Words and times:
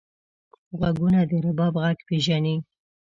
غوږونه 0.77 1.19
د 1.29 1.31
رباب 1.45 1.73
غږ 1.83 1.97
پېژني 2.07 2.55